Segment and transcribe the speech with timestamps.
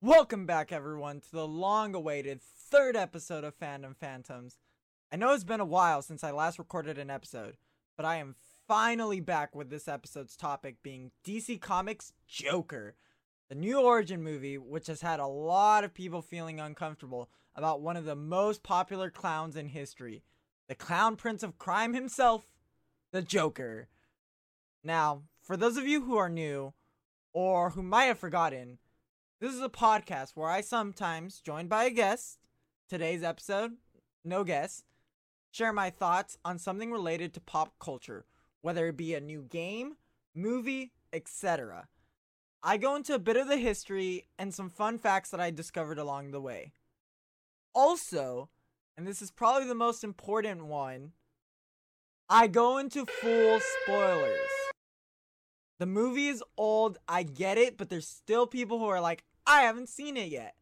[0.00, 4.56] Welcome back, everyone, to the long awaited third episode of Fandom Phantoms.
[5.12, 7.56] I know it's been a while since I last recorded an episode,
[7.96, 8.36] but I am
[8.68, 12.94] finally back with this episode's topic being DC Comics Joker,
[13.48, 17.96] the new origin movie, which has had a lot of people feeling uncomfortable about one
[17.96, 20.22] of the most popular clowns in history,
[20.68, 22.44] the clown prince of crime himself,
[23.10, 23.88] the Joker.
[24.84, 26.72] Now, for those of you who are new,
[27.32, 28.78] or who might have forgotten,
[29.40, 32.38] this is a podcast where I sometimes, joined by a guest,
[32.88, 33.72] today's episode,
[34.24, 34.84] no guest,
[35.52, 38.24] share my thoughts on something related to pop culture,
[38.62, 39.96] whether it be a new game,
[40.34, 41.86] movie, etc.
[42.62, 45.98] I go into a bit of the history and some fun facts that I discovered
[45.98, 46.72] along the way.
[47.74, 48.48] Also,
[48.96, 51.12] and this is probably the most important one,
[52.28, 54.38] I go into full spoilers.
[55.78, 59.62] The movie is old, I get it, but there's still people who are like, I
[59.62, 60.54] haven't seen it yet.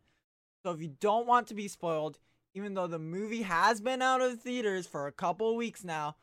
[0.63, 2.19] So if you don't want to be spoiled,
[2.55, 6.15] even though the movie has been out of theaters for a couple weeks now,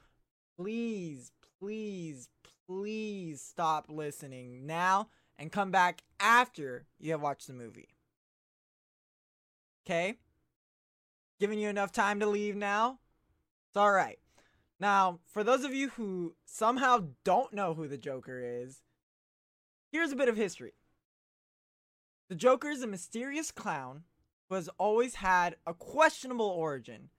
[0.56, 2.30] please, please,
[2.66, 7.90] please stop listening now and come back after you have watched the movie.
[9.86, 10.16] Okay?
[11.42, 13.00] Giving you enough time to leave now?
[13.70, 14.20] It's alright.
[14.80, 18.84] Now, for those of you who somehow don't know who the Joker is,
[19.92, 20.74] here's a bit of history.
[22.30, 24.04] The Joker is a mysterious clown
[24.48, 27.10] who has always had a questionable origin.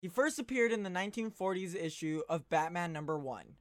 [0.00, 3.56] He first appeared in the 1940s issue of Batman number 1.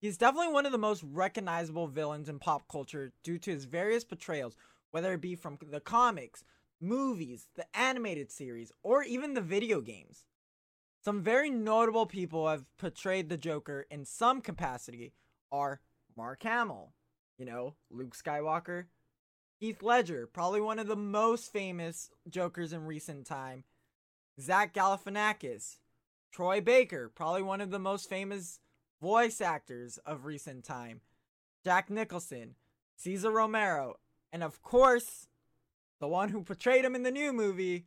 [0.00, 4.04] He's definitely one of the most recognizable villains in pop culture due to his various
[4.04, 4.56] portrayals,
[4.90, 6.44] whether it be from the comics,
[6.80, 10.26] movies, the animated series, or even the video games.
[11.02, 15.14] Some very notable people have portrayed the Joker in some capacity
[15.50, 15.80] are
[16.16, 16.92] Mark Hamill,
[17.38, 18.84] you know, Luke Skywalker,
[19.58, 23.64] Heath Ledger, probably one of the most famous Jokers in recent time,
[24.40, 25.78] Zach Galifianakis,
[26.32, 28.58] Troy Baker, probably one of the most famous
[29.00, 31.00] voice actors of recent time,
[31.64, 32.56] Jack Nicholson,
[32.96, 33.96] Cesar Romero,
[34.32, 35.28] and of course,
[36.00, 37.86] the one who portrayed him in the new movie,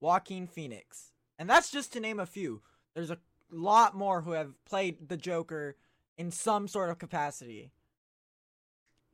[0.00, 1.12] Joaquin Phoenix.
[1.38, 2.62] And that's just to name a few.
[2.94, 3.18] There's a
[3.50, 5.76] lot more who have played the Joker
[6.18, 7.72] in some sort of capacity.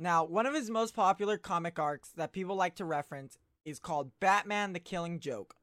[0.02, 4.10] Now, one of his most popular comic arcs that people like to reference is called
[4.18, 5.54] Batman the Killing Joke,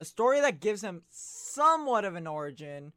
[0.00, 2.94] a story that gives him somewhat of an origin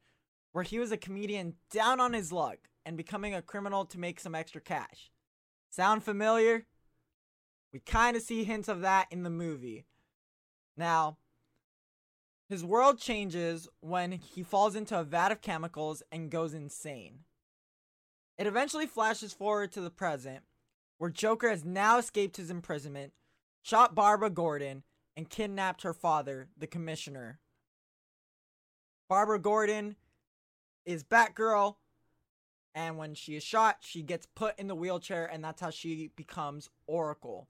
[0.52, 4.18] where he was a comedian down on his luck and becoming a criminal to make
[4.18, 5.10] some extra cash.
[5.68, 6.64] Sound familiar?
[7.70, 9.84] We kind of see hints of that in the movie.
[10.74, 11.18] Now,
[12.48, 17.24] his world changes when he falls into a vat of chemicals and goes insane.
[18.38, 20.44] It eventually flashes forward to the present,
[20.98, 23.12] where Joker has now escaped his imprisonment,
[23.62, 24.82] shot Barbara Gordon,
[25.16, 27.40] and kidnapped her father, the commissioner.
[29.08, 29.96] Barbara Gordon
[30.84, 31.76] is Batgirl,
[32.74, 36.10] and when she is shot, she gets put in the wheelchair, and that's how she
[36.14, 37.48] becomes Oracle.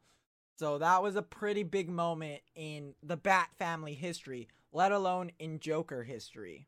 [0.59, 5.61] So that was a pretty big moment in the Bat family history, let alone in
[5.61, 6.67] Joker history.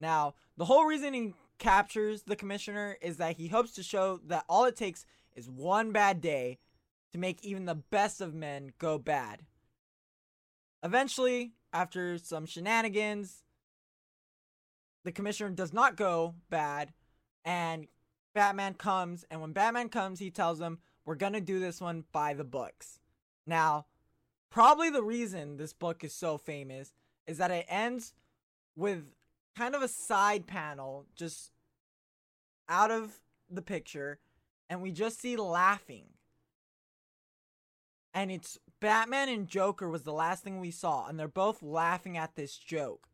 [0.00, 4.44] Now, the whole reason he captures the commissioner is that he hopes to show that
[4.48, 6.58] all it takes is one bad day
[7.12, 9.42] to make even the best of men go bad.
[10.82, 13.44] Eventually, after some shenanigans,
[15.04, 16.92] the commissioner does not go bad,
[17.44, 17.86] and
[18.34, 19.24] Batman comes.
[19.30, 22.98] And when Batman comes, he tells him, We're gonna do this one by the books.
[23.46, 23.86] Now,
[24.50, 26.94] probably the reason this book is so famous
[27.26, 28.14] is that it ends
[28.76, 29.04] with
[29.56, 31.52] kind of a side panel just
[32.68, 33.20] out of
[33.50, 34.18] the picture
[34.68, 36.06] and we just see laughing.
[38.12, 42.16] And it's Batman and Joker was the last thing we saw, and they're both laughing
[42.16, 43.08] at this joke.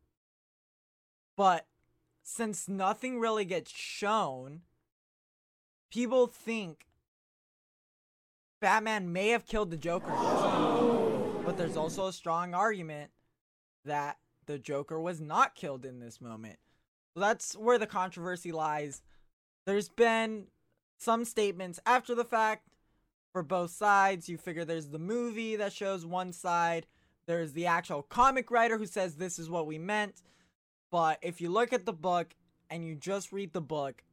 [1.35, 1.65] But
[2.23, 4.61] since nothing really gets shown,
[5.91, 6.85] people think
[8.59, 10.11] Batman may have killed the Joker.
[11.43, 13.09] But there's also a strong argument
[13.85, 16.59] that the Joker was not killed in this moment.
[17.13, 19.01] So that's where the controversy lies.
[19.65, 20.47] There's been
[21.01, 22.67] some statements after the fact
[23.33, 24.29] for both sides.
[24.29, 26.85] You figure there's the movie that shows one side,
[27.25, 30.21] there's the actual comic writer who says this is what we meant.
[30.91, 32.35] But if you look at the book
[32.69, 34.03] and you just read the book,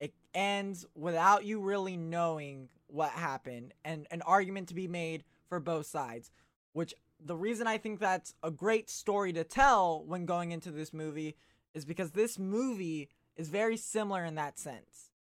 [0.00, 5.60] it ends without you really knowing what happened and an argument to be made for
[5.60, 6.30] both sides.
[6.72, 6.92] Which
[7.24, 11.36] the reason I think that's a great story to tell when going into this movie
[11.72, 15.12] is because this movie is very similar in that sense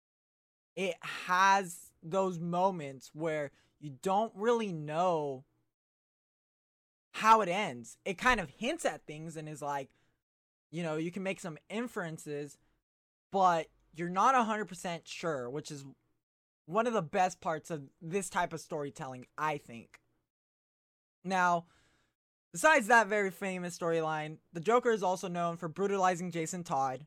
[0.77, 3.51] it has those moments where
[3.81, 5.45] you don't really know
[7.13, 7.97] how it ends.
[8.05, 9.89] It kind of hints at things and is like,
[10.71, 12.59] you know, you can make some inferences,
[13.31, 15.85] but you're not 100% sure, which is
[16.67, 20.01] one of the best parts of this type of storytelling, I think.
[21.23, 21.67] Now,
[22.53, 27.07] besides that very famous storyline, the Joker is also known for brutalizing Jason Todd.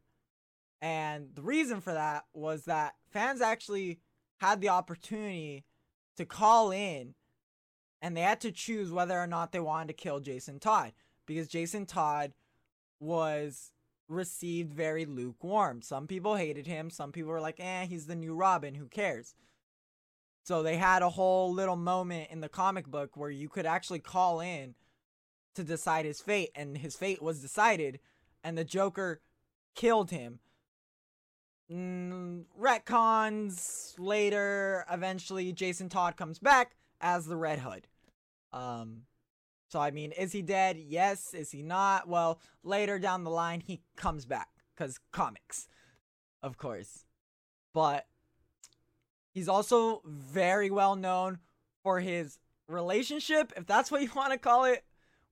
[0.81, 4.00] And the reason for that was that fans actually
[4.38, 5.66] had the opportunity
[6.16, 7.16] to call in
[8.00, 10.92] and they had to choose whether or not they wanted to kill Jason Todd
[11.25, 12.34] because Jason Todd
[13.00, 13.72] was
[14.08, 15.81] received very lukewarm.
[15.81, 19.34] Some people hated him, some people were like, "Eh, he's the new Robin, who cares?"
[20.44, 24.00] So they had a whole little moment in the comic book where you could actually
[24.00, 24.75] call in
[25.56, 28.00] to decide his fate and his fate was decided
[28.44, 29.22] and the Joker
[29.74, 30.40] killed him.
[31.72, 37.88] Mm, retcons later, eventually Jason Todd comes back as the Red Hood.
[38.54, 39.04] Um,
[39.68, 40.78] so I mean, is he dead?
[40.78, 41.34] Yes.
[41.34, 42.08] Is he not?
[42.08, 45.68] Well, later down the line, he comes back because comics,
[46.42, 47.06] of course.
[47.74, 48.08] But
[49.34, 51.40] he's also very well known
[51.84, 54.84] for his relationship, if that's what you want to call it,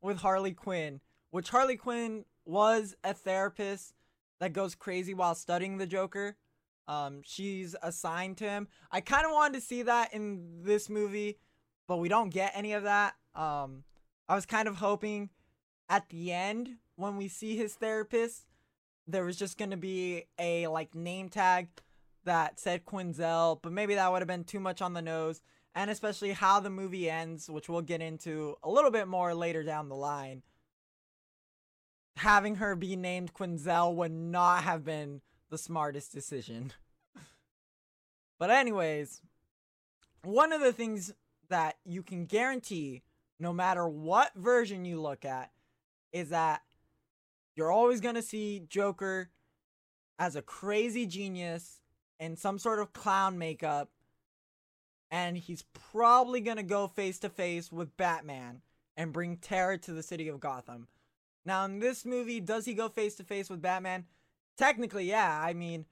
[0.01, 0.99] with Harley Quinn,
[1.31, 3.94] which Harley Quinn was a therapist
[4.39, 6.35] that goes crazy while studying the Joker.
[6.87, 8.67] Um, she's assigned to him.
[8.91, 11.39] I kind of wanted to see that in this movie
[11.87, 13.15] but we don't get any of that.
[13.35, 13.83] Um,
[14.27, 15.29] I was kind of hoping
[15.89, 18.45] at the end when we see his therapist,
[19.07, 21.67] there was just gonna be a like name tag
[22.23, 25.41] that said Quinzel, but maybe that would have been too much on the nose.
[25.75, 29.61] And especially how the movie ends, which we'll get into a little bit more later
[29.61, 30.41] down the line.
[32.17, 36.71] Having her be named Quinzel would not have been the smartest decision.
[38.39, 39.21] but, anyways,
[40.23, 41.13] one of the things
[41.49, 43.03] that you can guarantee
[43.39, 45.51] no matter what version you look at
[46.11, 46.61] is that
[47.55, 49.29] you're always going to see Joker
[50.17, 51.81] as a crazy genius
[52.19, 53.89] in some sort of clown makeup
[55.11, 58.61] and he's probably going to go face to face with Batman
[58.97, 60.87] and bring terror to the city of Gotham.
[61.45, 64.05] Now in this movie does he go face to face with Batman?
[64.57, 65.39] Technically, yeah.
[65.41, 65.85] I mean,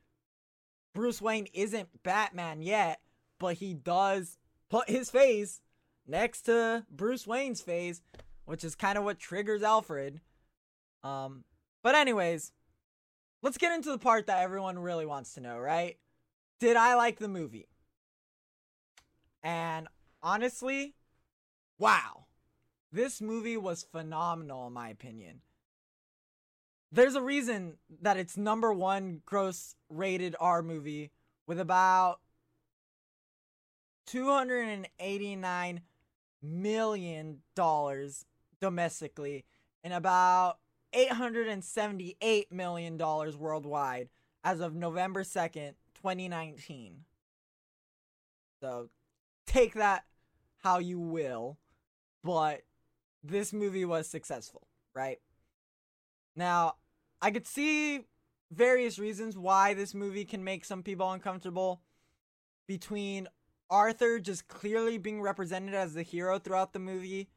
[0.94, 3.02] Bruce Wayne isn't Batman yet,
[3.40, 4.38] but he does
[4.70, 5.62] put his face
[6.08, 8.02] next to Bruce Wayne's face,
[8.46, 10.22] which is kind of what triggers Alfred.
[11.04, 11.44] Um,
[11.84, 12.52] but anyways,
[13.42, 15.98] let's get into the part that everyone really wants to know, right?
[16.60, 17.68] Did I like the movie?
[19.44, 19.88] And
[20.22, 20.96] honestly,
[21.78, 22.23] wow.
[22.94, 25.42] This movie was phenomenal in my opinion.
[26.92, 31.10] There's a reason that it's number 1 gross rated R movie
[31.48, 32.20] with about
[34.06, 35.82] 289
[36.44, 38.26] million dollars
[38.62, 39.44] domestically
[39.84, 40.60] and about
[40.94, 44.10] 878 million dollars worldwide
[44.44, 46.98] as of November 2nd, 2019.
[48.62, 48.90] So
[49.48, 50.04] take that
[50.60, 51.58] how you will,
[52.24, 52.62] but
[53.24, 55.20] this movie was successful, right?
[56.36, 56.76] Now,
[57.22, 58.06] I could see
[58.52, 61.82] various reasons why this movie can make some people uncomfortable
[62.68, 63.28] between
[63.70, 67.30] Arthur just clearly being represented as the hero throughout the movie,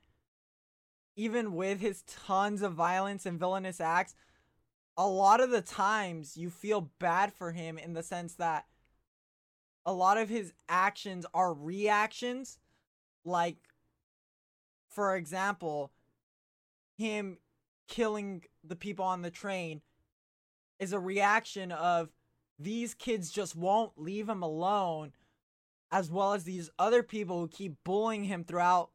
[1.16, 4.14] even with his tons of violence and villainous acts,
[4.96, 8.66] a lot of the times you feel bad for him in the sense that
[9.84, 12.58] a lot of his actions are reactions.
[13.24, 13.56] Like,
[14.96, 15.92] for example,
[16.96, 17.36] him
[17.86, 19.82] killing the people on the train
[20.80, 22.08] is a reaction of
[22.58, 25.12] these kids just won't leave him alone
[25.92, 28.88] as well as these other people who keep bullying him throughout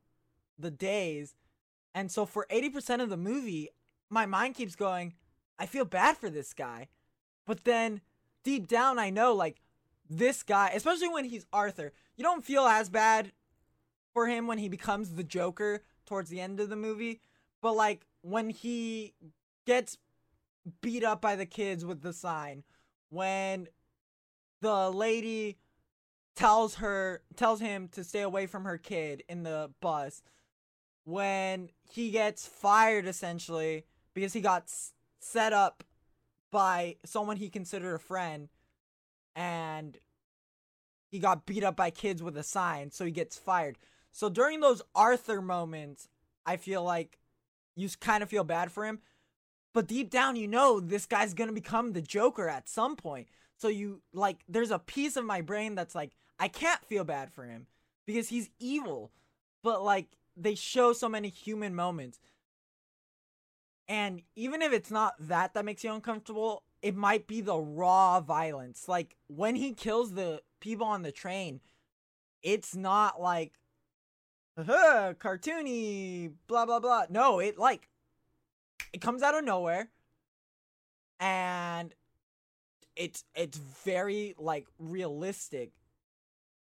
[0.57, 1.35] the days.
[1.93, 3.69] And so for 80% of the movie,
[4.09, 5.13] my mind keeps going,
[5.59, 6.87] I feel bad for this guy.
[7.45, 8.01] But then
[8.43, 9.61] deep down, I know, like,
[10.09, 13.33] this guy, especially when he's Arthur, you don't feel as bad
[14.13, 17.21] for him when he becomes the Joker towards the end of the movie.
[17.61, 19.13] But, like, when he
[19.65, 19.97] gets
[20.81, 22.63] beat up by the kids with the sign,
[23.09, 23.69] when
[24.59, 25.57] the lady
[26.35, 30.21] tells her tells him to stay away from her kid in the bus
[31.03, 35.83] when he gets fired essentially because he got s- set up
[36.49, 38.47] by someone he considered a friend
[39.35, 39.97] and
[41.09, 43.77] he got beat up by kids with a sign so he gets fired
[44.11, 46.07] so during those arthur moments
[46.45, 47.17] i feel like
[47.75, 48.99] you kind of feel bad for him
[49.73, 53.27] but deep down you know this guy's gonna become the joker at some point
[53.61, 57.31] so you like there's a piece of my brain that's like I can't feel bad
[57.31, 57.67] for him
[58.07, 59.11] because he's evil.
[59.61, 62.19] But like they show so many human moments.
[63.87, 68.19] And even if it's not that that makes you uncomfortable, it might be the raw
[68.19, 68.87] violence.
[68.87, 71.61] Like when he kills the people on the train,
[72.41, 73.59] it's not like
[74.57, 77.05] Uh-huh, cartoony, blah blah blah.
[77.09, 77.87] No, it like
[78.93, 79.89] it comes out of nowhere
[81.19, 81.93] and
[82.95, 85.71] it's it's very like realistic.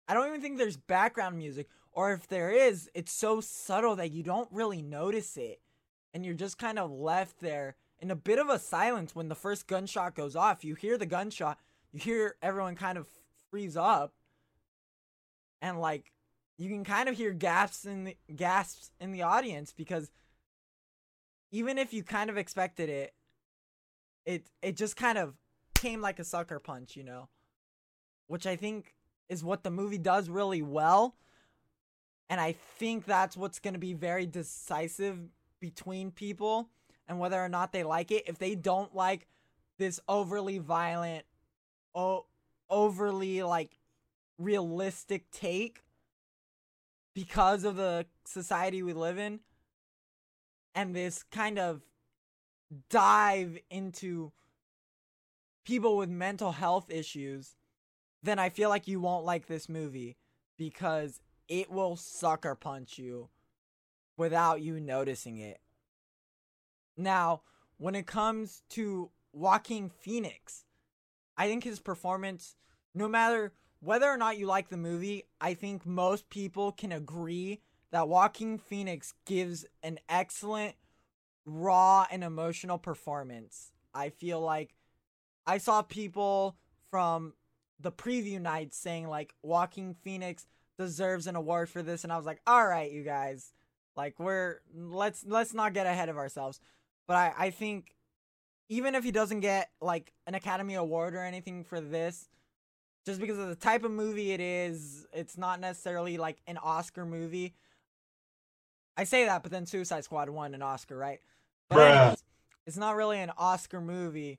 [0.08, 4.12] I don't even think there's background music or if there is, it's so subtle that
[4.12, 5.60] you don't really notice it
[6.14, 9.34] and you're just kind of left there in a bit of a silence when the
[9.34, 10.64] first gunshot goes off.
[10.64, 11.58] You hear the gunshot,
[11.92, 13.06] you hear everyone kind of
[13.50, 14.14] freeze up
[15.60, 16.11] and like
[16.62, 20.10] you can kind of hear gasps in the gasps in the audience because
[21.50, 23.14] even if you kind of expected it
[24.24, 25.34] it it just kind of
[25.74, 27.28] came like a sucker punch, you know.
[28.28, 28.94] Which I think
[29.28, 31.16] is what the movie does really well.
[32.30, 35.18] And I think that's what's going to be very decisive
[35.58, 36.68] between people
[37.08, 38.24] and whether or not they like it.
[38.26, 39.26] If they don't like
[39.78, 41.24] this overly violent,
[41.94, 42.26] o-
[42.70, 43.80] overly like
[44.38, 45.82] realistic take
[47.14, 49.40] because of the society we live in
[50.74, 51.82] and this kind of
[52.88, 54.32] dive into
[55.64, 57.56] people with mental health issues,
[58.22, 60.16] then I feel like you won't like this movie
[60.56, 63.28] because it will sucker punch you
[64.16, 65.60] without you noticing it.
[66.96, 67.42] Now,
[67.78, 70.64] when it comes to Joaquin Phoenix,
[71.36, 72.54] I think his performance,
[72.94, 73.52] no matter
[73.82, 77.60] whether or not you like the movie, I think most people can agree
[77.90, 80.76] that Joaquin Phoenix gives an excellent
[81.44, 83.72] raw and emotional performance.
[83.92, 84.76] I feel like
[85.48, 86.56] I saw people
[86.90, 87.34] from
[87.80, 90.46] the preview night saying like Joaquin Phoenix
[90.78, 93.52] deserves an award for this and I was like, "All right, you guys.
[93.96, 96.60] Like we're let's let's not get ahead of ourselves."
[97.08, 97.96] But I I think
[98.68, 102.28] even if he doesn't get like an Academy Award or anything for this,
[103.06, 107.04] just because of the type of movie it is, it's not necessarily like an Oscar
[107.04, 107.54] movie.
[108.96, 111.20] I say that, but then Suicide Squad won an Oscar, right?
[111.68, 112.24] But anyways,
[112.66, 114.38] it's not really an Oscar movie.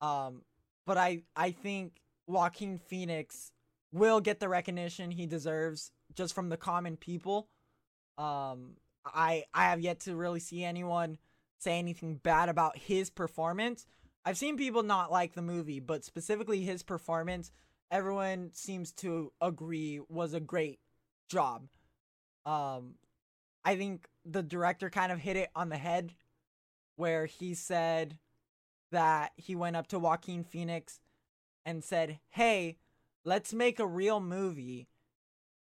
[0.00, 0.42] Um,
[0.86, 3.52] but I I think Joaquin Phoenix
[3.92, 7.48] will get the recognition he deserves just from the common people.
[8.18, 11.18] Um, I I have yet to really see anyone
[11.58, 13.86] say anything bad about his performance.
[14.24, 17.50] I've seen people not like the movie, but specifically his performance,
[17.90, 20.80] everyone seems to agree was a great
[21.28, 21.68] job.
[22.44, 22.94] Um,
[23.64, 26.14] I think the director kind of hit it on the head
[26.96, 28.18] where he said
[28.92, 31.00] that he went up to Joaquin Phoenix
[31.64, 32.78] and said, Hey,
[33.24, 34.88] let's make a real movie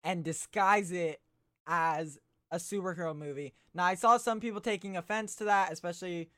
[0.03, 1.21] and disguise it
[1.67, 2.19] as
[2.51, 3.55] a superhero movie.
[3.75, 6.31] Now, I saw some people taking offense to that, especially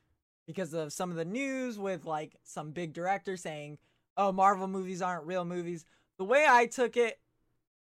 [0.46, 3.78] because of some of the news with like some big director saying,
[4.16, 5.84] oh, Marvel movies aren't real movies.
[6.18, 7.18] The way I took it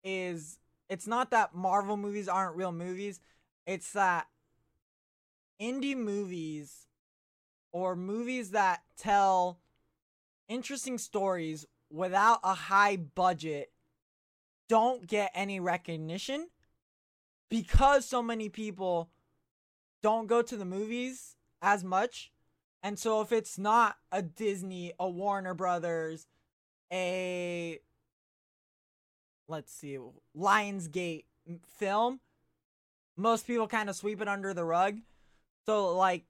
[0.04, 0.58] is
[0.88, 3.20] it's not that Marvel movies aren't real movies,
[3.66, 4.26] it's that
[5.60, 6.86] indie movies
[7.72, 9.60] or movies that tell
[10.48, 13.72] interesting stories without a high budget
[14.68, 16.48] don't get any recognition
[17.48, 19.10] because so many people
[20.02, 22.32] don't go to the movies as much.
[22.82, 26.26] And so if it's not a Disney, a Warner Brothers,
[26.92, 27.78] a
[29.48, 29.98] let's see,
[30.36, 31.24] Lionsgate
[31.76, 32.20] film,
[33.16, 34.98] most people kind of sweep it under the rug.
[35.66, 36.24] So like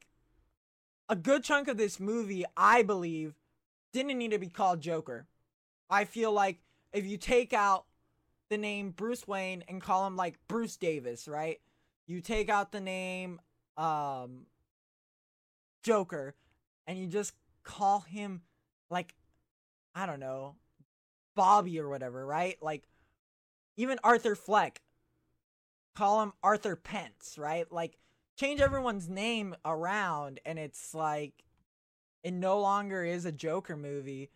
[1.08, 3.34] a good chunk of this movie, I believe,
[3.92, 5.26] didn't need to be called Joker.
[5.88, 6.58] I feel like
[6.92, 7.84] if you take out
[8.48, 11.60] the name Bruce Wayne and call him like Bruce Davis, right?
[12.06, 13.40] You take out the name
[13.76, 14.46] um
[15.82, 16.34] Joker
[16.86, 18.42] and you just call him
[18.90, 19.14] like
[19.94, 20.54] I don't know,
[21.34, 22.56] Bobby or whatever, right?
[22.62, 22.84] Like
[23.76, 24.80] even Arthur Fleck
[25.96, 27.70] call him Arthur Pence, right?
[27.70, 27.96] Like
[28.38, 31.44] change everyone's name around and it's like
[32.22, 34.30] it no longer is a Joker movie.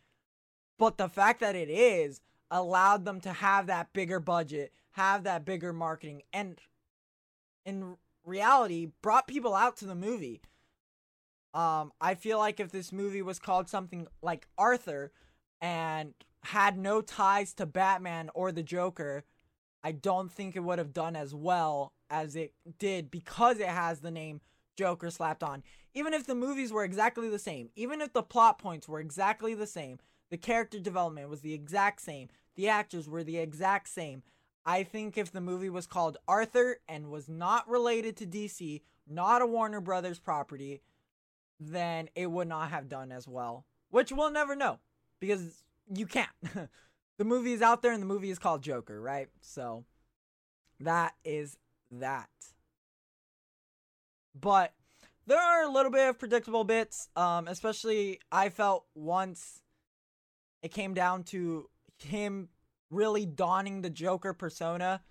[0.79, 2.21] But the fact that it is
[2.51, 6.59] allowed them to have that bigger budget, have that bigger marketing, and
[7.65, 10.41] in reality brought people out to the movie.
[11.55, 15.13] Um, I feel like if this movie was called something like Arthur
[15.61, 19.25] and had no ties to Batman or the Joker,
[19.83, 24.01] I don't think it would have done as well as it did because it has
[24.01, 24.41] the name
[24.77, 25.63] Joker slapped on.
[25.95, 29.55] Even if the movies were exactly the same, even if the plot points were exactly
[29.55, 29.99] the same,
[30.31, 34.23] the character development was the exact same, the actors were the exact same,
[34.67, 39.43] I think if the movie was called Arthur and was not related to DC, not
[39.43, 40.81] a Warner Brothers property,
[41.61, 43.65] then it would not have done as well.
[43.91, 44.81] Which we'll never know
[45.21, 46.29] because you can't.
[47.19, 49.29] the movie is out there and the movie is called Joker, right?
[49.41, 49.85] So
[50.81, 51.57] that is
[51.91, 52.29] that.
[54.39, 54.75] But
[55.27, 59.63] there are a little bit of predictable bits, um, especially I felt once
[60.63, 61.69] it came down to
[62.03, 62.49] him
[62.91, 65.03] really donning the Joker persona.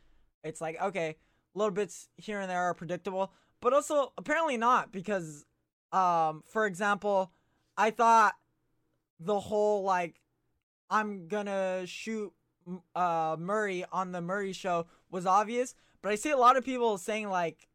[0.44, 1.18] It's like, okay,
[1.56, 3.32] little bits here and there are predictable,
[3.62, 5.46] but also apparently not because,
[5.94, 7.32] um, for example,
[7.78, 8.34] I thought
[9.20, 10.20] the whole like
[10.90, 12.34] I'm gonna shoot
[12.96, 16.98] uh Murray on the Murray show was obvious, but I see a lot of people
[16.98, 17.68] saying like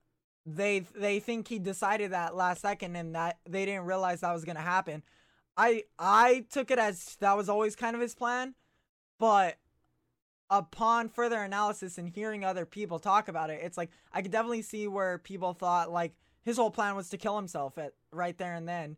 [0.45, 4.45] they they think he decided that last second and that they didn't realize that was
[4.45, 5.03] gonna happen.
[5.57, 8.55] I I took it as that was always kind of his plan,
[9.19, 9.59] but
[10.51, 14.63] upon further analysis and hearing other people talk about it, it's like I could definitely
[14.63, 16.15] see where people thought like
[16.49, 18.97] his whole plan was to kill himself at right there and then.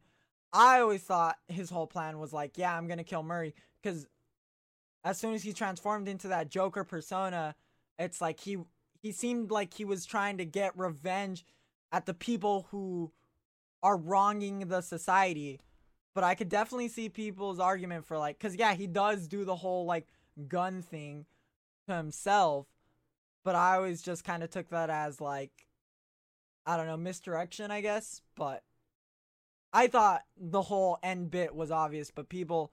[0.52, 4.06] I always thought his whole plan was like, yeah, I'm gonna kill Murray because
[5.02, 7.56] as soon as he transformed into that Joker persona,
[7.98, 8.58] it's like he
[9.02, 11.44] he seemed like he was trying to get revenge
[11.90, 13.10] at the people who
[13.82, 15.58] are wronging the society.
[16.14, 19.56] But I could definitely see people's argument for like, cause yeah, he does do the
[19.56, 20.06] whole like
[20.46, 21.26] gun thing
[21.88, 22.68] to himself.
[23.42, 25.66] But I always just kind of took that as like,
[26.66, 28.22] I don't know, misdirection, I guess.
[28.36, 28.62] But
[29.72, 32.72] I thought the whole end bit was obvious, but people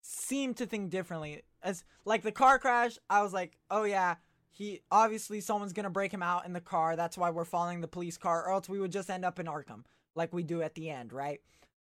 [0.00, 1.42] seem to think differently.
[1.62, 4.16] As like the car crash, I was like, oh yeah,
[4.50, 6.96] he obviously someone's gonna break him out in the car.
[6.96, 9.46] That's why we're following the police car, or else we would just end up in
[9.46, 11.40] Arkham, like we do at the end, right?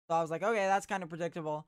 [0.08, 1.66] So I was like, okay, that's kind of predictable.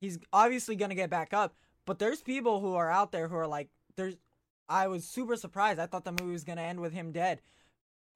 [0.00, 1.54] He's obviously gonna get back up,
[1.86, 4.16] but there's people who are out there who are like, there's.
[4.68, 5.78] I was super surprised.
[5.78, 7.40] I thought the movie was gonna end with him dead,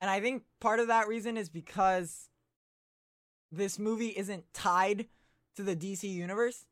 [0.00, 2.29] and I think part of that reason is because
[3.50, 5.06] this movie isn't tied
[5.56, 6.67] to the DC universe.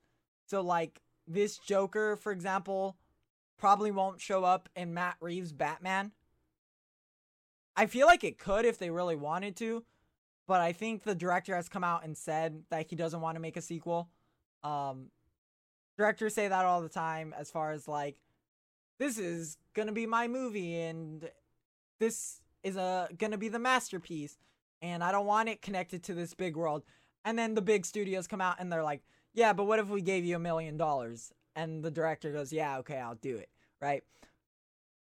[0.46, 2.96] So like this Joker, for example,
[3.58, 6.12] probably won't show up in Matt Reeves' Batman.
[7.76, 9.84] I feel like it could if they really wanted to,
[10.46, 13.40] but I think the director has come out and said that he doesn't want to
[13.40, 14.10] make a sequel.
[14.62, 15.06] Um,
[15.96, 18.16] directors say that all the time, as far as like,
[18.98, 21.28] this is gonna be my movie, and
[21.98, 24.37] this is a gonna be the masterpiece,
[24.83, 26.83] and I don't want it connected to this big world.
[27.24, 30.03] And then the big studios come out and they're like, yeah, but what if we
[30.03, 31.33] gave you a million dollars?
[31.57, 33.48] And the director goes, yeah, okay, I'll do it,
[33.81, 34.03] right?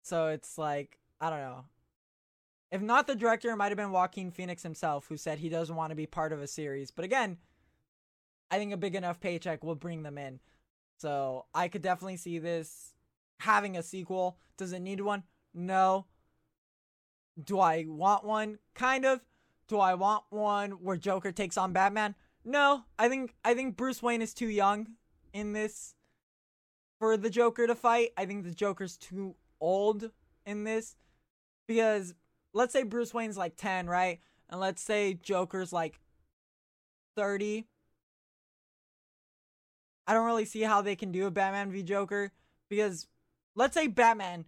[0.03, 1.65] So it's like, I don't know.
[2.71, 5.77] If not the director, it might have been Joaquin Phoenix himself who said he doesn't
[5.77, 6.91] want to be part of a series.
[6.91, 7.38] But again,
[8.51, 10.41] I think a big enough paycheck will bring them in.
[10.99, 12.95] So I could definitely see this
[13.41, 14.38] having a sequel.
[14.57, 15.25] Does it need one?
[15.55, 16.07] No.
[17.42, 18.59] Do I want one?
[18.75, 19.21] Kind of.
[19.68, 22.14] Do I want one where Joker takes on Batman?
[22.45, 24.88] No, I think I think Bruce Wayne is too young
[25.33, 25.95] in this
[26.99, 28.11] for the Joker to fight.
[28.16, 30.11] I think the Joker's too old
[30.45, 30.97] in this
[31.66, 32.14] because
[32.53, 34.21] let's say Bruce Wayne's like 10, right?
[34.51, 36.01] And let's say Joker's like
[37.16, 37.66] 30.
[40.07, 42.33] I don't really see how they can do a Batman v Joker
[42.68, 43.07] because
[43.55, 44.45] let's say Batman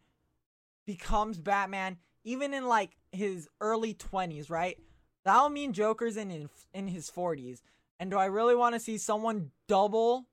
[0.85, 4.78] becomes Batman even in like his early 20s, right?
[5.24, 7.60] That'll mean Joker's in in, in his 40s.
[8.00, 10.26] And do I really want to see someone double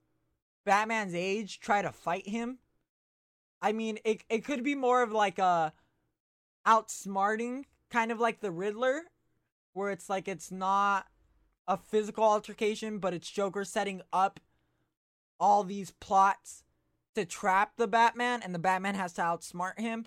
[0.66, 2.58] Batman's age try to fight him?
[3.62, 5.74] I mean, it it could be more of like a
[6.66, 9.02] outsmarting, kind of like the Riddler,
[9.74, 11.06] where it's like it's not
[11.68, 14.40] a physical altercation, but it's Joker setting up
[15.40, 16.64] all these plots
[17.16, 20.06] to trap the Batman, and the Batman has to outsmart him.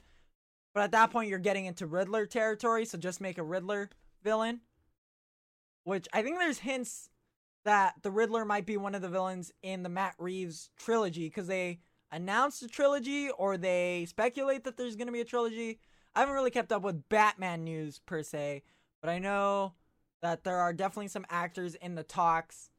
[0.74, 3.90] But at that point, you're getting into Riddler territory, so just make a Riddler
[4.22, 4.60] villain.
[5.84, 7.10] Which I think there's hints
[7.64, 11.46] that the Riddler might be one of the villains in the Matt Reeves trilogy because
[11.46, 15.78] they announced a trilogy or they speculate that there's going to be a trilogy.
[16.14, 18.62] I haven't really kept up with Batman news per se,
[19.00, 19.74] but I know
[20.22, 22.70] that there are definitely some actors in the talks.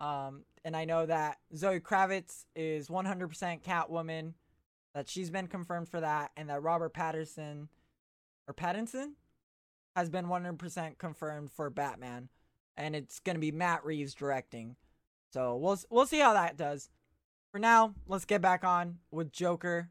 [0.00, 4.34] Um, and I know that Zoe Kravitz is 100% Catwoman,
[4.98, 7.68] that she's been confirmed for that, and that Robert Patterson
[8.48, 9.12] or Pattinson
[9.94, 12.28] has been 100% confirmed for Batman
[12.78, 14.76] and it's to be Matt Reeves directing.
[15.32, 16.88] So we'll we'll see how that does.
[17.52, 19.90] For now, let's get back on with Joker.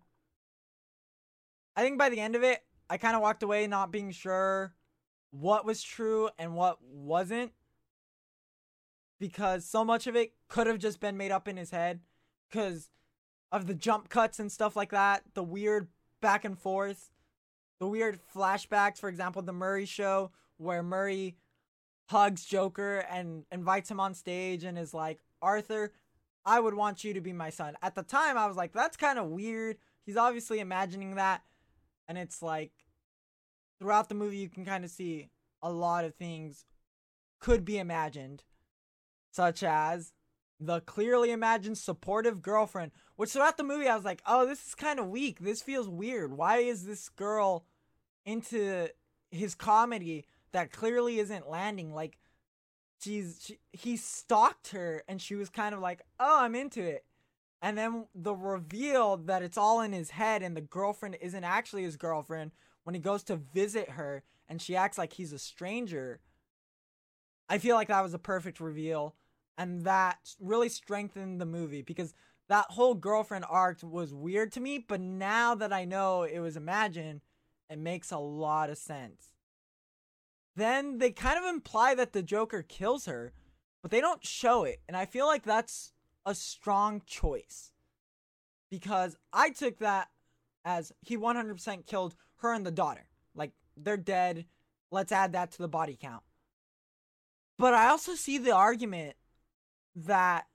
[1.76, 4.74] I think by the end of it, I kind of walked away not being sure
[5.32, 7.52] what was true and what wasn't
[9.20, 12.00] because so much of it could have just been made up in his head
[12.50, 12.90] because
[13.52, 15.88] of the jump cuts and stuff like that, the weird
[16.22, 17.12] back and forth
[17.80, 21.38] the weird flashbacks, for example, the Murray show where Murray
[22.10, 25.94] hugs Joker and invites him on stage and is like, Arthur,
[26.46, 27.76] I would want you to be my son.
[27.82, 29.78] At the time, I was like, that's kind of weird.
[30.06, 31.44] He's obviously imagining that.
[32.08, 32.72] And it's like,
[33.80, 35.30] throughout the movie, you can kind of see
[35.62, 36.66] a lot of things
[37.40, 38.44] could be imagined,
[39.32, 40.14] such as
[40.60, 42.92] the clearly imagined supportive girlfriend.
[43.18, 45.40] Which throughout the movie, I was like, oh, this is kind of weak.
[45.40, 46.38] This feels weird.
[46.38, 47.66] Why is this girl
[48.26, 48.88] into
[49.32, 51.94] his comedy that clearly isn't landing?
[51.94, 52.20] Like,
[53.02, 57.06] she's she, he stalked her, and she was kind of like, oh, I'm into it.
[57.60, 61.84] And then the reveal that it's all in his head, and the girlfriend isn't actually
[61.84, 62.52] his girlfriend
[62.84, 66.20] when he goes to visit her, and she acts like he's a stranger.
[67.50, 69.16] I feel like that was a perfect reveal
[69.58, 72.14] and that really strengthened the movie because
[72.50, 76.56] that whole girlfriend arc was weird to me, but now that I know it was
[76.56, 77.22] imagined,
[77.70, 79.32] it makes a lot of sense.
[80.56, 83.34] Then they kind of imply that the Joker kills her,
[83.82, 85.92] but they don't show it, and I feel like that's
[86.26, 87.72] a strong choice.
[88.70, 90.10] Because I took that
[90.66, 93.08] as he 100% killed her and the daughter.
[93.34, 94.46] Like, they're dead.
[94.92, 96.24] Let's add that to the body count.
[97.58, 99.16] But I also see the argument
[99.96, 100.48] that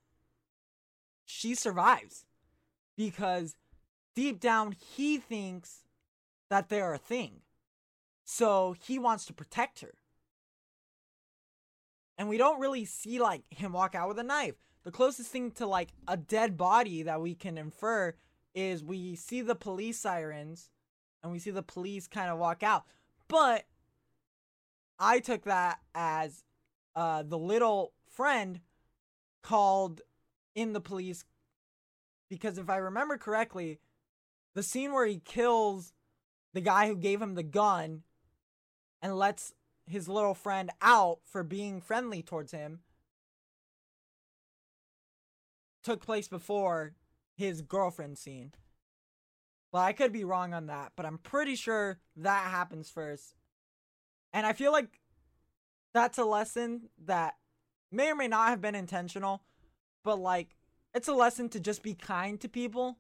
[1.33, 2.27] she survives
[2.97, 3.57] because
[4.14, 5.85] deep down he thinks
[6.51, 7.40] that they're a thing.
[8.25, 9.95] So he wants to protect her.
[12.18, 14.57] And we don't really see like him walk out with a knife.
[14.85, 18.14] The closest thing to like a dead body that we can infer
[18.55, 20.68] is we see the police sirens
[21.23, 22.85] and we see the police kind of walk out.
[23.29, 23.64] But
[24.99, 26.45] I took that as
[26.95, 28.61] uh, the little friend
[29.42, 30.03] called
[30.55, 31.25] in the police
[32.29, 33.79] because if I remember correctly,
[34.55, 35.93] the scene where he kills
[36.55, 38.05] the guy who gave him the gun
[39.03, 39.53] and lets
[39.87, 42.81] his little friend out for being friendly towards him
[45.83, 46.95] took place before
[47.37, 48.53] his girlfriend scene.
[49.73, 53.35] Well, I could be wrong on that, but I'm pretty sure that happens first.
[54.33, 55.01] And I feel like
[55.93, 57.35] that's a lesson that
[57.91, 59.43] may or may not have been intentional,
[60.05, 60.57] but like
[60.95, 62.99] it's a lesson to just be kind to people.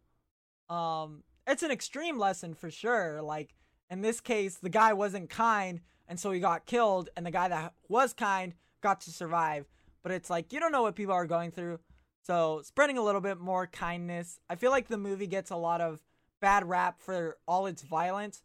[0.68, 3.20] Um it's an extreme lesson for sure.
[3.22, 3.54] Like
[3.90, 7.48] in this case, the guy wasn't kind and so he got killed and the guy
[7.48, 9.66] that was kind got to survive.
[10.02, 11.78] But it's like you don't know what people are going through.
[12.24, 14.38] So, spreading a little bit more kindness.
[14.48, 16.00] I feel like the movie gets a lot of
[16.40, 18.42] bad rap for all its violence.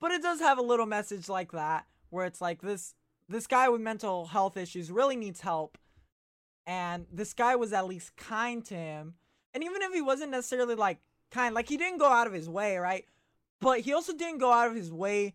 [0.00, 2.94] But it does have a little message like that where it's like this
[3.28, 5.78] this guy with mental health issues really needs help
[6.66, 9.14] and this guy was at least kind to him.
[9.54, 10.98] And even if he wasn't necessarily like
[11.30, 13.04] kind like he didn't go out of his way right?
[13.60, 15.34] But he also didn't go out of his way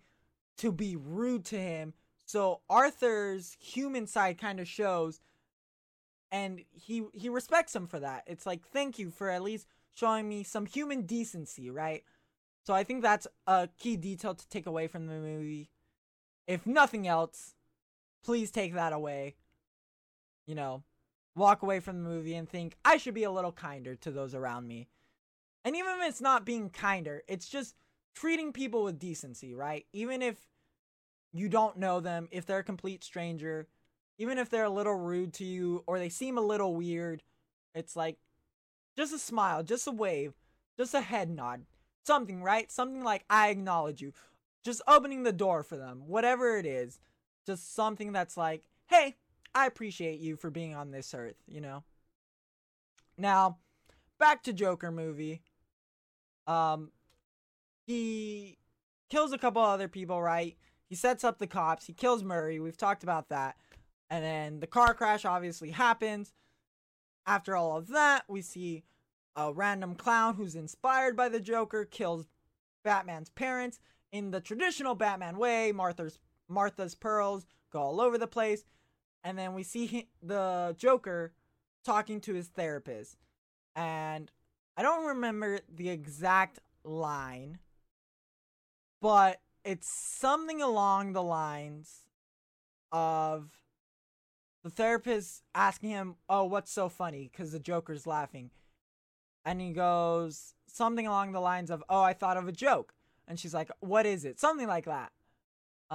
[0.58, 1.94] to be rude to him.
[2.26, 5.20] So arthur's human side kind of shows
[6.32, 8.24] and he he respects him for that.
[8.28, 12.04] It's like thank you for at least showing me some human decency right?
[12.64, 15.70] So i think that's a key detail to take away from the movie.
[16.48, 17.56] If nothing else
[18.24, 19.36] please take that away.
[20.46, 20.84] You know,
[21.36, 24.36] walk away from the movie and think, I should be a little kinder to those
[24.36, 24.88] around me.
[25.64, 27.76] And even if it's not being kinder, it's just
[28.16, 29.86] treating people with decency, right?
[29.94, 30.38] Even if
[31.32, 33.68] you don't know them, if they're a complete stranger,
[34.18, 37.24] even if they're a little rude to you or they seem a little weird,
[37.74, 38.18] it's like
[38.98, 40.34] just a smile, just a wave,
[40.78, 41.66] just a head nod,
[42.06, 42.72] something, right?
[42.72, 44.14] Something like, I acknowledge you.
[44.64, 47.00] Just opening the door for them, whatever it is
[47.46, 49.16] just something that's like, hey,
[49.54, 51.84] I appreciate you for being on this earth, you know?
[53.18, 53.58] Now,
[54.20, 55.42] back to Joker movie.
[56.48, 56.92] Um,
[57.86, 58.58] he
[59.10, 60.56] kills a couple other people, right?
[60.88, 61.86] He sets up the cops.
[61.86, 62.60] He kills Murray.
[62.60, 63.56] We've talked about that.
[64.10, 66.34] And then the car crash obviously happens.
[67.26, 68.84] After all of that, we see
[69.36, 72.28] a random clown who's inspired by the Joker kills
[72.84, 73.80] Batman's parents
[74.12, 75.72] in the traditional Batman way.
[75.72, 78.66] Martha's Martha's pearls go all over the place.
[79.24, 81.34] And then we see he, the Joker
[81.86, 83.18] talking to his therapist.
[83.76, 84.32] And
[84.78, 87.60] I don't remember the exact line,
[89.02, 92.02] but it's something along the lines
[92.92, 93.50] of
[94.64, 97.30] the therapist asking him, Oh, what's so funny?
[97.32, 98.52] Because the Joker's laughing.
[99.44, 102.94] And he goes something along the lines of, Oh, I thought of a joke.
[103.28, 104.40] And she's like, What is it?
[104.40, 105.12] Something like that.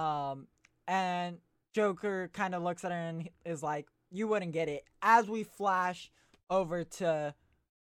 [0.01, 0.47] Um,
[0.87, 1.37] and
[1.77, 5.43] Joker kind of looks at her and is like, "You wouldn't get it." As we
[5.43, 6.11] flash
[6.49, 7.35] over to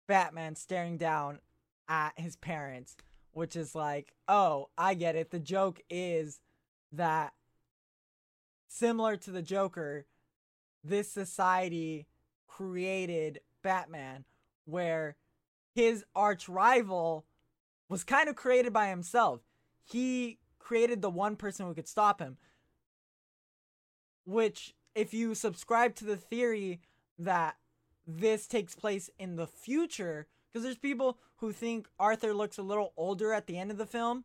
[0.07, 1.40] Batman staring down
[1.88, 2.97] at his parents,
[3.33, 5.33] which is like, oh, I get it.
[5.33, 6.38] The joke is
[6.92, 7.33] that
[8.68, 10.07] similar to the Joker,
[10.85, 12.07] this society
[12.47, 14.27] created Batman
[14.64, 15.16] where
[15.75, 17.27] his arch rival
[17.88, 19.40] was kind of created by himself.
[19.83, 22.38] He created the one person who could stop him.
[24.24, 26.80] Which, if you subscribe to the theory
[27.18, 27.56] that
[28.06, 32.92] this takes place in the future, because there's people who think Arthur looks a little
[32.96, 34.24] older at the end of the film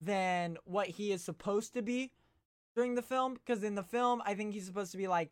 [0.00, 2.12] than what he is supposed to be
[2.74, 3.34] during the film.
[3.34, 5.30] Because in the film, I think he's supposed to be like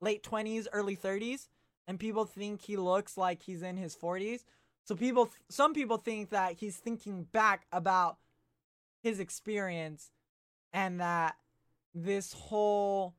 [0.00, 1.48] late 20s, early 30s,
[1.86, 4.44] and people think he looks like he's in his 40s.
[4.84, 8.18] So people, some people think that he's thinking back about
[9.02, 10.10] his experience
[10.72, 11.36] and that
[11.94, 13.14] this whole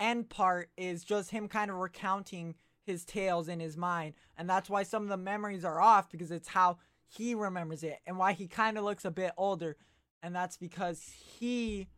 [0.00, 4.14] end part is just him kind of recounting his tales in his mind.
[4.36, 8.00] And that's why some of the memories are off because it's how he remembers it
[8.06, 9.76] and why he kind of looks a bit older.
[10.22, 11.88] And that's because he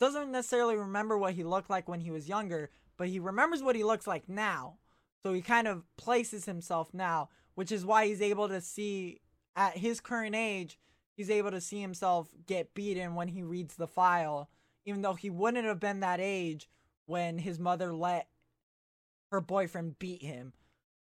[0.00, 3.76] doesn't necessarily remember what he looked like when he was younger, but he remembers what
[3.76, 4.78] he looks like now.
[5.24, 9.20] So he kind of places himself now, which is why he's able to see
[9.56, 10.78] at his current age,
[11.16, 14.48] he's able to see himself get beaten when he reads the file,
[14.84, 16.68] even though he wouldn't have been that age
[17.08, 18.28] when his mother let
[19.32, 20.52] her boyfriend beat him.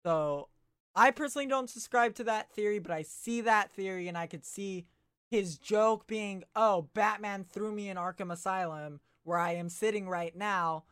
[0.04, 0.48] So
[0.94, 4.44] I personally don't subscribe to that theory, but I see that theory and I could
[4.44, 4.86] see
[5.30, 10.34] his joke being, oh, Batman threw me in Arkham Asylum where I am sitting right
[10.34, 10.84] now,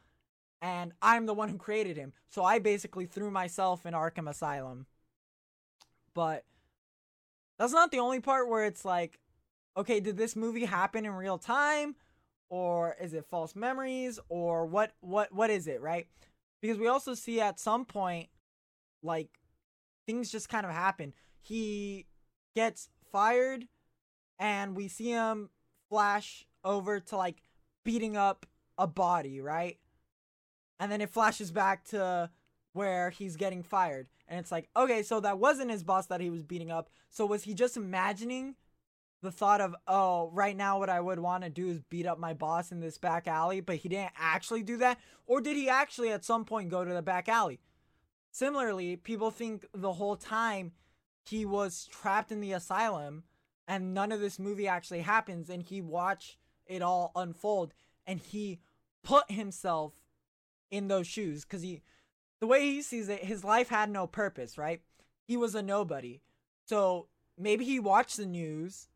[0.61, 2.13] and I'm the one who created him.
[2.29, 4.87] So I basically threw myself in Arkham Asylum.
[6.15, 6.45] But
[7.59, 9.21] that's not the only part where it's like,
[9.77, 11.95] okay, did this movie happen in real time?
[12.51, 14.19] Or is it false memories?
[14.29, 16.07] Or what what what is it, right?
[16.61, 18.29] Because we also see at some point,
[19.03, 19.29] like,
[20.07, 21.13] things just kind of happen.
[21.41, 22.07] He
[22.57, 23.69] gets fired
[24.39, 25.51] and we see him
[25.89, 27.43] flash over to like
[27.85, 29.79] beating up a body, right?
[30.81, 32.31] And then it flashes back to
[32.73, 34.09] where he's getting fired.
[34.27, 36.91] And it's like, okay, so that wasn't his boss that he was beating up.
[37.11, 38.57] So was he just imagining
[39.23, 42.19] the thought of, oh, right now what I would want to do is beat up
[42.19, 44.99] my boss in this back alley, but he didn't actually do that?
[45.27, 47.61] Or did he actually at some point go to the back alley?
[48.31, 50.73] Similarly, people think the whole time
[51.29, 53.25] he was trapped in the asylum
[53.67, 57.75] and none of this movie actually happens and he watched it all unfold
[58.07, 58.61] and he
[59.03, 59.93] put himself
[60.71, 61.83] in those shoes because he
[62.41, 64.81] the way he sees it his life had no purpose right
[65.25, 66.21] he was a nobody
[66.67, 68.89] so maybe he watched the news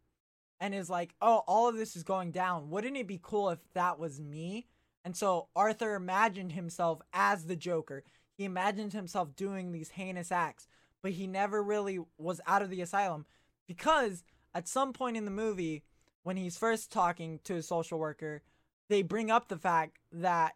[0.63, 2.71] and is like oh all of this is going down.
[2.71, 4.67] Wouldn't it be cool if that was me?
[5.05, 8.05] And so arthur imagined himself as the joker.
[8.33, 10.67] He imagined himself doing these heinous acts
[11.03, 13.27] but he never really was out of the asylum
[13.67, 15.83] because at some point in the movie,
[16.23, 18.43] when he's first talking to a social worker,
[18.89, 20.55] they bring up the fact that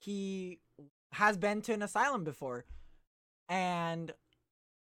[0.00, 0.60] he
[1.12, 2.64] has been to an asylum before.
[3.48, 4.12] And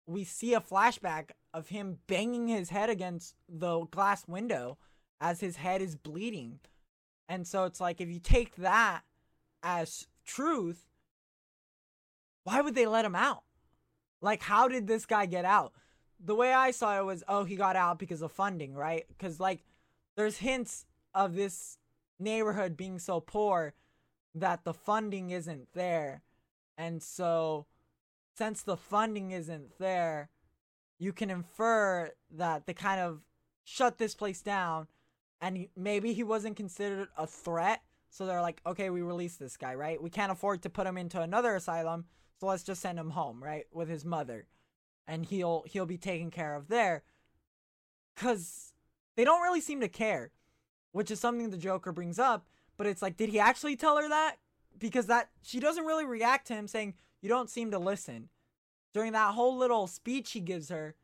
[0.06, 4.76] we see a flashback of him banging his head against the glass window
[5.22, 6.60] as his head is bleeding.
[7.26, 9.00] And so it's like, if you take that
[9.62, 10.86] as truth,
[12.42, 13.44] why would they let him out?
[14.20, 15.72] Like, how did this guy get out?
[16.24, 19.04] the way I saw it was, oh, he got out because of funding, right?
[19.08, 19.64] Because like,
[20.16, 21.78] there's hints of this
[22.18, 23.74] neighborhood being so poor
[24.34, 26.22] that the funding isn't there,
[26.76, 27.66] and so
[28.36, 30.30] since the funding isn't there,
[30.98, 33.20] you can infer that they kind of
[33.64, 34.86] shut this place down,
[35.40, 37.82] and maybe he wasn't considered a threat.
[38.10, 40.00] So they're like, okay, we release this guy, right?
[40.00, 42.04] We can't afford to put him into another asylum,
[42.38, 44.46] so let's just send him home, right, with his mother.
[45.06, 47.02] And he'll he'll be taken care of there.
[48.16, 48.72] Cuz
[49.16, 50.30] they don't really seem to care
[50.94, 52.46] which is something the joker brings up.
[52.76, 54.36] But it's like did he actually tell her that?
[54.78, 58.28] Because that she doesn't really react to him saying you don't seem to listen
[58.94, 60.94] during that whole little speech he gives her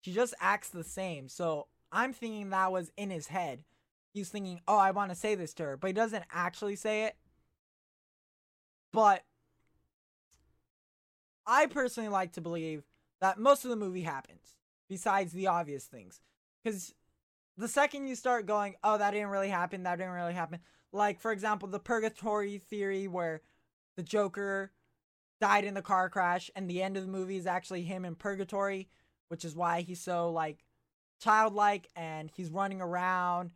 [0.00, 1.28] she just acts the same.
[1.28, 3.64] So i'm thinking that was in his head.
[4.12, 7.04] He's thinking oh i want to say this to her but he doesn't actually say
[7.04, 7.16] it.
[8.92, 9.22] But
[11.46, 12.82] i personally like to believe
[13.20, 14.56] that most of the movie happens,
[14.88, 16.20] besides the obvious things.
[16.62, 16.94] Because
[17.56, 20.60] the second you start going, oh, that didn't really happen, that didn't really happen,
[20.92, 23.40] like, for example, the purgatory theory where
[23.96, 24.72] the Joker
[25.40, 28.14] died in the car crash and the end of the movie is actually him in
[28.14, 28.88] purgatory,
[29.28, 30.64] which is why he's so, like,
[31.20, 33.50] childlike and he's running around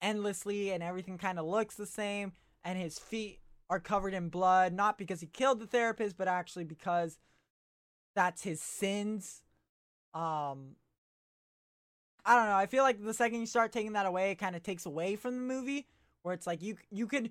[0.00, 2.32] endlessly and everything kind of looks the same
[2.64, 6.64] and his feet are covered in blood, not because he killed the therapist, but actually
[6.64, 7.18] because
[8.14, 9.42] that's his sins.
[10.14, 10.76] Um
[12.24, 12.56] I don't know.
[12.56, 15.16] I feel like the second you start taking that away, it kind of takes away
[15.16, 15.86] from the movie.
[16.22, 17.30] Where it's like you you could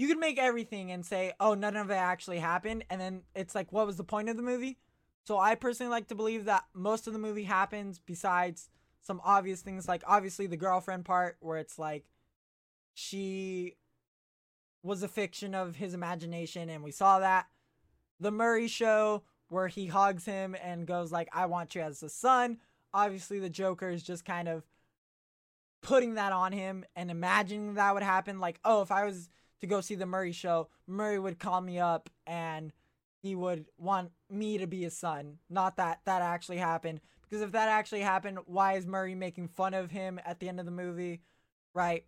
[0.00, 3.54] you could make everything and say, oh, none of it actually happened, and then it's
[3.54, 4.78] like, what was the point of the movie?
[5.24, 8.70] So I personally like to believe that most of the movie happens besides
[9.02, 12.06] some obvious things, like obviously the girlfriend part, where it's like
[12.94, 13.76] she
[14.82, 17.48] was a fiction of his imagination, and we saw that.
[18.18, 22.08] The Murray show, where he hugs him and goes like, "I want you as a
[22.08, 22.58] son."
[22.94, 24.64] Obviously, the Joker is just kind of
[25.82, 28.40] putting that on him and imagining that would happen.
[28.40, 29.28] Like, oh, if I was
[29.60, 32.72] to go see the Murray show, Murray would call me up and
[33.22, 35.38] he would want me to be his son.
[35.48, 37.00] Not that that actually happened.
[37.22, 40.58] Because if that actually happened, why is Murray making fun of him at the end
[40.58, 41.20] of the movie?
[41.74, 42.04] Right?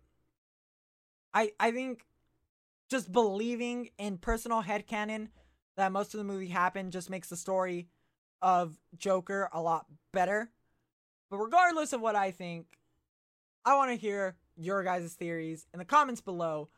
[1.33, 2.05] I I think
[2.89, 5.29] just believing in personal headcanon
[5.77, 7.87] that most of the movie happened just makes the story
[8.41, 10.51] of Joker a lot better.
[11.31, 12.77] But regardless of what I think,
[13.65, 16.69] I want to hear your guys' theories in the comments below.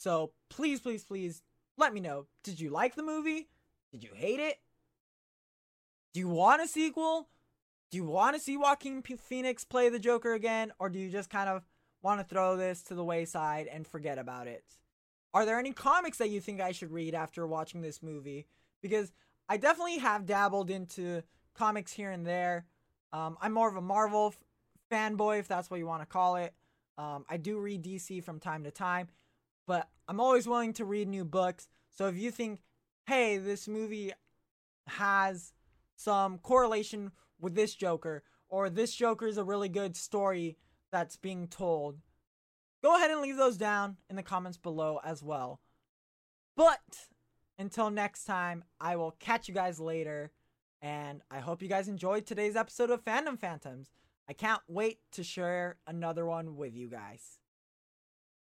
[0.00, 1.42] So please, please, please
[1.76, 2.24] let me know.
[2.42, 3.48] Did you like the movie?
[3.92, 4.56] Did you hate it?
[6.14, 7.28] Do you want a sequel?
[7.90, 10.72] Do you want to see Joaquin Phoenix play the Joker again?
[10.78, 11.66] Or do you just kind of
[12.02, 14.64] want to throw this to the wayside and forget about it?
[15.34, 18.46] Are there any comics that you think I should read after watching this movie?
[18.80, 19.12] Because
[19.50, 21.22] I definitely have dabbled into
[21.54, 22.64] comics here and there.
[23.12, 24.38] Um, I'm more of a Marvel f-
[24.90, 26.54] fanboy, if that's what you want to call it.
[26.96, 29.08] Um, I do read DC from time to time,
[29.66, 31.68] but I'm always willing to read new books.
[31.90, 32.60] So if you think,
[33.06, 34.12] hey, this movie
[34.86, 35.52] has
[35.96, 40.56] some correlation with this Joker, or this Joker is a really good story
[40.92, 41.98] that's being told,
[42.82, 45.60] go ahead and leave those down in the comments below as well.
[46.56, 47.08] But
[47.58, 50.32] until next time, I will catch you guys later.
[50.82, 53.90] And I hope you guys enjoyed today's episode of Fandom Phantoms.
[54.28, 57.39] I can't wait to share another one with you guys.